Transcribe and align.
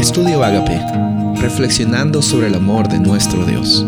Estudio 0.00 0.42
Agape, 0.42 0.80
reflexionando 1.42 2.22
sobre 2.22 2.46
el 2.46 2.54
amor 2.54 2.88
de 2.88 2.98
nuestro 2.98 3.44
Dios. 3.44 3.84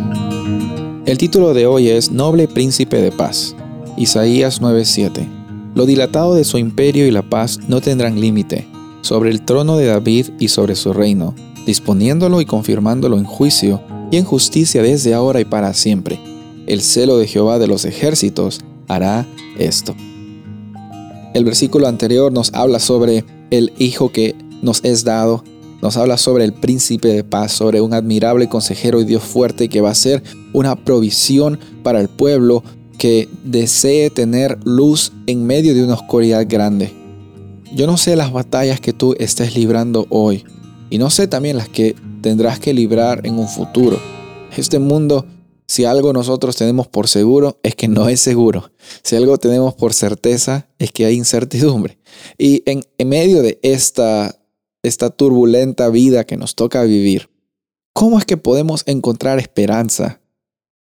El 1.07 1.17
título 1.17 1.55
de 1.55 1.65
hoy 1.65 1.89
es 1.89 2.11
Noble 2.11 2.49
Príncipe 2.49 3.01
de 3.01 3.11
Paz. 3.11 3.57
Isaías 3.97 4.61
9:7. 4.61 5.27
Lo 5.75 5.87
dilatado 5.87 6.35
de 6.35 6.45
su 6.45 6.59
imperio 6.59 7.07
y 7.07 7.11
la 7.11 7.23
paz 7.23 7.61
no 7.67 7.81
tendrán 7.81 8.21
límite, 8.21 8.69
sobre 9.01 9.31
el 9.31 9.41
trono 9.41 9.79
de 9.79 9.87
David 9.87 10.27
y 10.39 10.49
sobre 10.49 10.75
su 10.75 10.93
reino, 10.93 11.35
disponiéndolo 11.65 12.43
y 12.43 12.45
confirmándolo 12.45 13.17
en 13.17 13.25
juicio 13.25 13.81
y 14.11 14.19
en 14.19 14.27
justicia 14.27 14.83
desde 14.83 15.15
ahora 15.15 15.41
y 15.41 15.47
para 15.47 15.73
siempre. 15.73 16.21
El 16.67 16.83
celo 16.83 17.17
de 17.17 17.27
Jehová 17.27 17.59
de 17.59 17.69
los 17.69 17.87
ejércitos 17.87 18.61
hará 18.87 19.25
esto. 19.59 19.95
El 21.33 21.47
versículo 21.47 21.89
anterior 21.89 22.31
nos 22.31 22.53
habla 22.53 22.81
sobre 22.81 23.25
el 23.51 23.73
Hijo 23.79 24.13
que 24.13 24.37
nos 24.61 24.85
es 24.85 25.05
dado, 25.05 25.43
nos 25.83 25.97
habla 25.97 26.17
sobre 26.17 26.45
el 26.45 26.53
príncipe 26.53 27.09
de 27.09 27.25
paz, 27.25 27.53
sobre 27.53 27.81
un 27.81 27.93
admirable 27.93 28.49
consejero 28.49 29.01
y 29.01 29.05
Dios 29.05 29.23
fuerte 29.23 29.69
que 29.69 29.81
va 29.81 29.91
a 29.91 29.95
ser 29.95 30.23
una 30.53 30.77
provisión 30.77 31.59
para 31.83 32.01
el 32.01 32.09
pueblo 32.09 32.63
que 32.99 33.29
desee 33.45 34.11
tener 34.11 34.59
luz 34.65 35.13
en 35.27 35.45
medio 35.45 35.75
de 35.75 35.83
una 35.85 35.95
oscuridad 35.95 36.47
grande. 36.49 36.93
Yo 37.75 37.87
no 37.87 37.97
sé 37.97 38.17
las 38.17 38.33
batallas 38.33 38.81
que 38.81 38.93
tú 38.93 39.15
estés 39.19 39.57
librando 39.57 40.07
hoy 40.09 40.45
y 40.89 40.99
no 40.99 41.11
sé 41.11 41.27
también 41.27 41.57
las 41.57 41.69
que 41.69 41.97
tendrás 42.21 42.61
que 42.61 42.73
librar 42.73 43.27
en 43.27 43.39
un 43.39 43.49
futuro. 43.49 43.99
Este 44.57 44.79
mundo 44.79 45.27
si 45.73 45.87
algo 45.87 46.13
nosotros 46.13 46.55
tenemos 46.55 46.87
por 46.87 47.09
seguro 47.09 47.59
es 47.63 47.75
que 47.75 47.89
no 47.89 48.11
es 48.11 48.21
seguro. 48.21 48.71
Si 49.03 49.17
algo 49.17 49.39
tenemos 49.39 49.73
por 49.73 49.95
certeza 49.95 50.69
es 50.79 50.93
que 50.93 51.07
hay 51.07 51.15
incertidumbre. 51.15 51.99
Y 52.37 52.63
en, 52.67 52.83
medio 53.09 53.43
de 53.43 53.59
esta, 53.63 54.39
esta 54.83 55.11
turbulenta 55.11 55.89
vida 55.89 56.25
que 56.25 56.37
nos 56.37 56.55
toca 56.55 56.83
vivir, 56.83 57.31
¿cómo 57.93 58.19
es 58.19 58.25
que 58.25 58.37
podemos 58.37 58.83
encontrar 58.87 59.39
esperanza? 59.39 60.21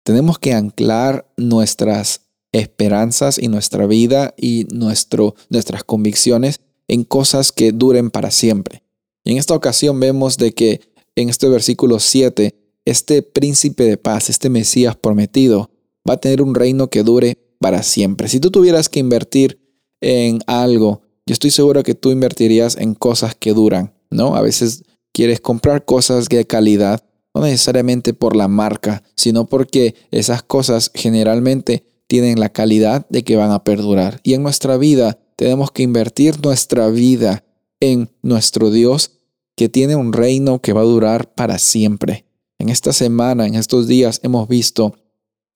Tenemos 0.05 0.39
que 0.39 0.55
anclar 0.55 1.31
nuestras 1.37 2.23
esperanzas 2.53 3.39
y 3.39 3.48
nuestra 3.48 3.87
vida 3.87 4.34
y 4.37 4.67
nuestro, 4.73 5.34
nuestras 5.48 5.84
convicciones 5.84 6.61
en 6.89 7.05
cosas 7.05 7.53
que 7.53 7.73
duren 7.73 8.11
para 8.11 8.31
siempre. 8.31 8.83
Y 9.25 9.33
en 9.33 9.39
esta 9.39 9.55
ocasión 9.55 10.01
vemos 10.01 10.36
de 10.36 10.53
que 10.53 10.81
en 11.14 11.29
este 11.29 11.48
versículo 11.48 12.01
7 12.01 12.57
este 12.84 13.23
príncipe 13.23 13.84
de 13.84 13.97
paz, 13.97 14.31
este 14.31 14.48
Mesías 14.48 14.97
prometido, 14.97 15.70
va 16.09 16.14
a 16.14 16.20
tener 16.20 16.42
un 16.42 16.55
reino 16.55 16.89
que 16.89 17.03
dure 17.03 17.39
para 17.59 17.83
siempre. 17.83 18.29
Si 18.29 18.41
tú 18.41 18.51
tuvieras 18.51 18.89
que 18.89 19.01
invertir 19.01 19.61
en 20.01 20.41
algo, 20.47 21.03
yo 21.31 21.34
estoy 21.34 21.53
seguro 21.53 21.84
que 21.84 21.95
tú 21.95 22.11
invertirías 22.11 22.77
en 22.77 22.97
cosas 22.97 23.36
que 23.36 23.53
duran, 23.53 23.95
¿no? 24.11 24.34
A 24.34 24.41
veces 24.41 24.83
quieres 25.12 25.41
comprar 25.41 25.84
cosas 25.84 26.28
de 26.28 26.45
calidad, 26.45 27.05
no 27.33 27.42
necesariamente 27.42 28.14
por 28.14 28.34
la 28.34 28.48
marca, 28.48 29.05
sino 29.14 29.47
porque 29.47 29.95
esas 30.11 30.42
cosas 30.42 30.91
generalmente 30.92 31.84
tienen 32.08 32.41
la 32.41 32.48
calidad 32.48 33.06
de 33.11 33.23
que 33.23 33.36
van 33.36 33.53
a 33.53 33.62
perdurar. 33.62 34.19
Y 34.25 34.34
en 34.34 34.42
nuestra 34.42 34.77
vida 34.77 35.20
tenemos 35.36 35.70
que 35.70 35.84
invertir 35.84 36.45
nuestra 36.45 36.89
vida 36.89 37.45
en 37.78 38.11
nuestro 38.23 38.73
Dios 38.73 39.12
que 39.55 39.69
tiene 39.69 39.95
un 39.95 40.12
reino 40.12 40.61
que 40.61 40.73
va 40.73 40.81
a 40.81 40.84
durar 40.84 41.33
para 41.33 41.61
siempre. 41.61 42.25
En 42.58 42.70
esta 42.70 42.92
semana, 42.92 43.47
en 43.47 43.55
estos 43.55 43.86
días, 43.86 44.19
hemos 44.25 44.48
visto 44.48 44.97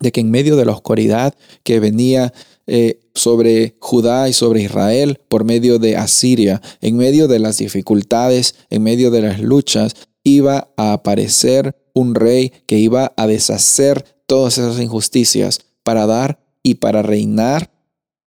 de 0.00 0.12
que 0.12 0.20
en 0.20 0.30
medio 0.30 0.56
de 0.56 0.64
la 0.64 0.72
oscuridad 0.72 1.34
que 1.62 1.80
venía 1.80 2.32
eh, 2.66 3.00
sobre 3.14 3.76
Judá 3.80 4.28
y 4.28 4.32
sobre 4.32 4.62
Israel 4.62 5.20
por 5.28 5.44
medio 5.44 5.78
de 5.78 5.96
Asiria, 5.96 6.60
en 6.80 6.96
medio 6.96 7.28
de 7.28 7.38
las 7.38 7.58
dificultades, 7.58 8.54
en 8.70 8.82
medio 8.82 9.10
de 9.10 9.22
las 9.22 9.40
luchas, 9.40 9.94
iba 10.22 10.72
a 10.76 10.92
aparecer 10.94 11.76
un 11.94 12.14
rey 12.14 12.52
que 12.66 12.78
iba 12.78 13.12
a 13.16 13.26
deshacer 13.26 14.04
todas 14.26 14.58
esas 14.58 14.80
injusticias 14.80 15.60
para 15.82 16.06
dar 16.06 16.44
y 16.62 16.76
para 16.76 17.02
reinar 17.02 17.70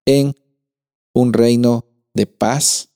en 0.05 0.35
un 1.13 1.33
reino 1.33 1.85
de 2.13 2.27
paz 2.27 2.89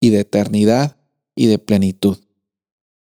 y 0.00 0.10
de 0.10 0.20
eternidad 0.20 0.96
y 1.34 1.46
de 1.46 1.58
plenitud. 1.58 2.18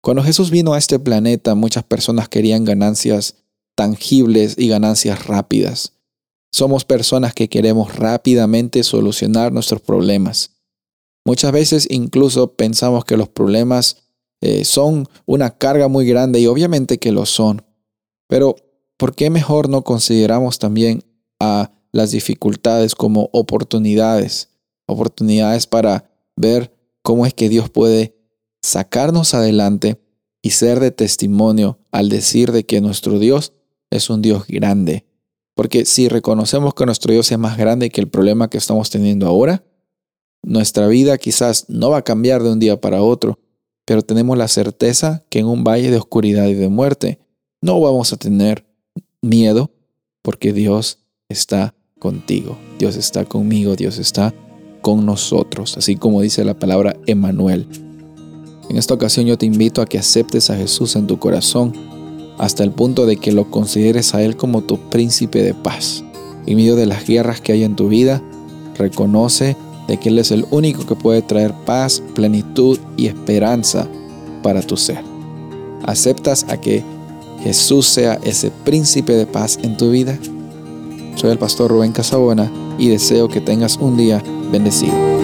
Cuando 0.02 0.22
Jesús 0.22 0.50
vino 0.50 0.72
a 0.72 0.78
este 0.78 0.98
planeta, 0.98 1.54
muchas 1.54 1.84
personas 1.84 2.28
querían 2.28 2.64
ganancias 2.64 3.36
tangibles 3.80 4.56
y 4.58 4.68
ganancias 4.68 5.24
rápidas. 5.24 5.94
Somos 6.52 6.84
personas 6.84 7.32
que 7.32 7.48
queremos 7.48 7.96
rápidamente 7.96 8.82
solucionar 8.82 9.54
nuestros 9.54 9.80
problemas. 9.80 10.50
Muchas 11.24 11.50
veces 11.50 11.86
incluso 11.88 12.52
pensamos 12.56 13.06
que 13.06 13.16
los 13.16 13.30
problemas 13.30 14.02
eh, 14.42 14.66
son 14.66 15.08
una 15.24 15.56
carga 15.56 15.88
muy 15.88 16.06
grande 16.06 16.40
y 16.40 16.46
obviamente 16.46 16.98
que 16.98 17.10
lo 17.10 17.24
son. 17.24 17.64
Pero 18.28 18.54
¿por 18.98 19.14
qué 19.14 19.30
mejor 19.30 19.70
no 19.70 19.82
consideramos 19.82 20.58
también 20.58 21.02
a 21.40 21.72
las 21.90 22.10
dificultades 22.10 22.94
como 22.94 23.30
oportunidades? 23.32 24.50
Oportunidades 24.86 25.66
para 25.66 26.10
ver 26.36 26.70
cómo 27.00 27.24
es 27.24 27.32
que 27.32 27.48
Dios 27.48 27.70
puede 27.70 28.14
sacarnos 28.60 29.32
adelante 29.32 29.98
y 30.42 30.50
ser 30.50 30.80
de 30.80 30.90
testimonio 30.90 31.78
al 31.90 32.10
decir 32.10 32.52
de 32.52 32.66
que 32.66 32.82
nuestro 32.82 33.18
Dios 33.18 33.54
es 33.90 34.10
un 34.10 34.22
Dios 34.22 34.46
grande. 34.46 35.04
Porque 35.54 35.84
si 35.84 36.08
reconocemos 36.08 36.74
que 36.74 36.86
nuestro 36.86 37.12
Dios 37.12 37.30
es 37.30 37.38
más 37.38 37.58
grande 37.58 37.90
que 37.90 38.00
el 38.00 38.08
problema 38.08 38.48
que 38.48 38.58
estamos 38.58 38.88
teniendo 38.88 39.26
ahora, 39.26 39.64
nuestra 40.42 40.86
vida 40.86 41.18
quizás 41.18 41.66
no 41.68 41.90
va 41.90 41.98
a 41.98 42.02
cambiar 42.02 42.42
de 42.42 42.50
un 42.50 42.58
día 42.58 42.80
para 42.80 43.02
otro, 43.02 43.38
pero 43.84 44.02
tenemos 44.02 44.38
la 44.38 44.48
certeza 44.48 45.24
que 45.28 45.40
en 45.40 45.46
un 45.46 45.64
valle 45.64 45.90
de 45.90 45.98
oscuridad 45.98 46.46
y 46.46 46.54
de 46.54 46.68
muerte 46.68 47.18
no 47.60 47.80
vamos 47.80 48.12
a 48.12 48.16
tener 48.16 48.64
miedo 49.20 49.70
porque 50.22 50.52
Dios 50.52 51.00
está 51.28 51.74
contigo, 51.98 52.56
Dios 52.78 52.96
está 52.96 53.24
conmigo, 53.24 53.76
Dios 53.76 53.98
está 53.98 54.34
con 54.80 55.04
nosotros, 55.04 55.76
así 55.76 55.96
como 55.96 56.22
dice 56.22 56.44
la 56.44 56.58
palabra 56.58 56.96
Emanuel. 57.06 57.66
En 58.70 58.76
esta 58.76 58.94
ocasión 58.94 59.26
yo 59.26 59.36
te 59.36 59.46
invito 59.46 59.82
a 59.82 59.86
que 59.86 59.98
aceptes 59.98 60.48
a 60.48 60.56
Jesús 60.56 60.96
en 60.96 61.06
tu 61.06 61.18
corazón 61.18 61.74
hasta 62.40 62.64
el 62.64 62.72
punto 62.72 63.04
de 63.04 63.18
que 63.18 63.32
lo 63.32 63.50
consideres 63.50 64.14
a 64.14 64.22
Él 64.22 64.34
como 64.34 64.62
tu 64.62 64.78
príncipe 64.78 65.42
de 65.42 65.52
paz. 65.52 66.02
En 66.46 66.56
medio 66.56 66.74
de 66.74 66.86
las 66.86 67.06
guerras 67.06 67.42
que 67.42 67.52
hay 67.52 67.64
en 67.64 67.76
tu 67.76 67.88
vida, 67.88 68.22
reconoce 68.78 69.58
de 69.86 69.98
que 69.98 70.08
Él 70.08 70.18
es 70.18 70.30
el 70.30 70.46
único 70.50 70.86
que 70.86 70.94
puede 70.94 71.20
traer 71.20 71.52
paz, 71.66 72.02
plenitud 72.14 72.78
y 72.96 73.08
esperanza 73.08 73.86
para 74.42 74.62
tu 74.62 74.78
ser. 74.78 75.04
¿Aceptas 75.84 76.46
a 76.48 76.58
que 76.58 76.82
Jesús 77.42 77.86
sea 77.86 78.18
ese 78.24 78.50
príncipe 78.64 79.12
de 79.12 79.26
paz 79.26 79.58
en 79.62 79.76
tu 79.76 79.90
vida? 79.90 80.18
Soy 81.16 81.32
el 81.32 81.38
pastor 81.38 81.70
Rubén 81.70 81.92
Casabona 81.92 82.50
y 82.78 82.88
deseo 82.88 83.28
que 83.28 83.42
tengas 83.42 83.76
un 83.76 83.98
día 83.98 84.22
bendecido. 84.50 85.19